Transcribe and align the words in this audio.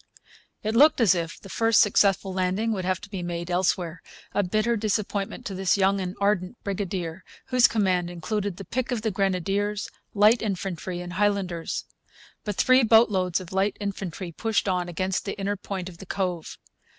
It 0.63 0.75
looked 0.75 0.99
as 0.99 1.13
if 1.13 1.39
the 1.39 1.47
first 1.47 1.79
successful 1.79 2.33
landing 2.33 2.71
would 2.71 2.85
have 2.85 2.99
to 3.01 3.09
be 3.11 3.21
made 3.21 3.51
elsewhere, 3.51 4.01
a 4.33 4.41
bitter 4.41 4.75
disappointment 4.75 5.45
to 5.45 5.53
this 5.53 5.77
young 5.77 6.01
and 6.01 6.15
ardent 6.19 6.57
brigadier, 6.63 7.23
whose 7.49 7.67
command 7.67 8.09
included 8.09 8.57
the 8.57 8.65
pick 8.65 8.89
of 8.91 9.03
the 9.03 9.11
grenadiers, 9.11 9.91
light 10.15 10.41
infantry, 10.41 11.01
and 11.01 11.13
Highlanders. 11.13 11.85
But 12.43 12.55
three 12.55 12.81
boatloads 12.81 13.39
of 13.39 13.53
light 13.53 13.77
infantry 13.79 14.31
pushed 14.31 14.67
on 14.67 14.89
against 14.89 15.23
the 15.25 15.37
inner 15.39 15.55
point 15.55 15.87
of 15.87 15.99
the 15.99 16.07
cove. 16.07 16.57